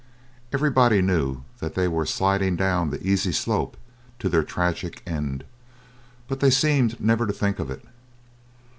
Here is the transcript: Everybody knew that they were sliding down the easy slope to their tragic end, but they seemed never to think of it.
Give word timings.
Everybody 0.51 0.99
knew 1.03 1.43
that 1.59 1.75
they 1.75 1.87
were 1.87 2.07
sliding 2.07 2.55
down 2.55 2.89
the 2.89 3.05
easy 3.07 3.31
slope 3.31 3.77
to 4.17 4.29
their 4.29 4.41
tragic 4.41 5.03
end, 5.05 5.43
but 6.27 6.39
they 6.39 6.49
seemed 6.49 6.99
never 6.99 7.27
to 7.27 7.33
think 7.33 7.59
of 7.59 7.69
it. 7.69 7.85